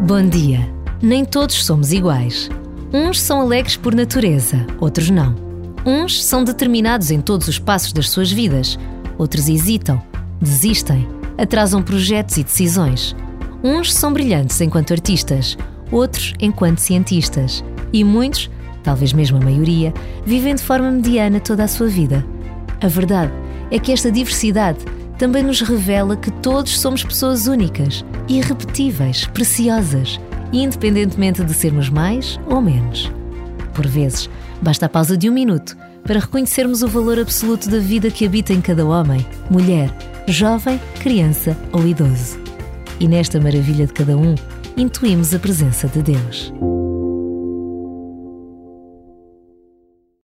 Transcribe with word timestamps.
Bom 0.00 0.26
dia. 0.30 0.66
Nem 1.02 1.26
todos 1.26 1.62
somos 1.62 1.92
iguais. 1.92 2.48
Uns 2.90 3.20
são 3.20 3.42
alegres 3.42 3.76
por 3.76 3.94
natureza, 3.94 4.66
outros 4.80 5.10
não. 5.10 5.34
Uns 5.84 6.24
são 6.24 6.42
determinados 6.42 7.10
em 7.10 7.20
todos 7.20 7.48
os 7.48 7.58
passos 7.58 7.92
das 7.92 8.08
suas 8.08 8.32
vidas, 8.32 8.78
outros 9.18 9.46
hesitam, 9.46 10.02
desistem, 10.40 11.06
atrasam 11.36 11.82
projetos 11.82 12.38
e 12.38 12.44
decisões. 12.44 13.14
Uns 13.62 13.92
são 13.92 14.10
brilhantes 14.10 14.58
enquanto 14.62 14.92
artistas, 14.92 15.58
outros 15.92 16.32
enquanto 16.40 16.78
cientistas, 16.78 17.62
e 17.92 18.02
muitos, 18.02 18.50
talvez 18.82 19.12
mesmo 19.12 19.36
a 19.36 19.44
maioria, 19.44 19.92
vivem 20.24 20.54
de 20.54 20.62
forma 20.62 20.90
mediana 20.90 21.40
toda 21.40 21.64
a 21.64 21.68
sua 21.68 21.88
vida. 21.88 22.24
A 22.80 22.88
verdade 22.88 23.39
é 23.70 23.78
que 23.78 23.92
esta 23.92 24.10
diversidade 24.10 24.78
também 25.18 25.42
nos 25.42 25.60
revela 25.60 26.16
que 26.16 26.30
todos 26.30 26.80
somos 26.80 27.04
pessoas 27.04 27.46
únicas, 27.46 28.04
irrepetíveis, 28.28 29.26
preciosas, 29.26 30.18
independentemente 30.52 31.44
de 31.44 31.52
sermos 31.52 31.90
mais 31.90 32.40
ou 32.46 32.60
menos. 32.60 33.12
Por 33.74 33.86
vezes, 33.86 34.30
basta 34.62 34.86
a 34.86 34.88
pausa 34.88 35.16
de 35.16 35.28
um 35.28 35.32
minuto 35.32 35.76
para 36.02 36.20
reconhecermos 36.20 36.82
o 36.82 36.88
valor 36.88 37.18
absoluto 37.18 37.68
da 37.68 37.78
vida 37.78 38.10
que 38.10 38.24
habita 38.24 38.52
em 38.52 38.60
cada 38.60 38.86
homem, 38.86 39.24
mulher, 39.50 39.94
jovem, 40.26 40.80
criança 41.00 41.56
ou 41.72 41.86
idoso. 41.86 42.38
E 42.98 43.06
nesta 43.06 43.38
maravilha 43.38 43.86
de 43.86 43.92
cada 43.92 44.16
um, 44.16 44.34
intuímos 44.76 45.34
a 45.34 45.38
presença 45.38 45.86
de 45.86 46.02
Deus. 46.02 46.52